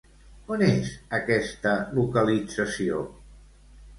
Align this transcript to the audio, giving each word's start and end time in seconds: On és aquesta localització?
On 0.53 0.61
és 0.67 0.93
aquesta 1.17 1.75
localització? 1.99 3.03